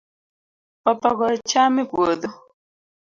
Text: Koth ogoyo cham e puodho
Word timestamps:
Koth 0.81 1.03
ogoyo 1.11 1.37
cham 1.49 1.73
e 1.81 1.83
puodho 1.91 2.29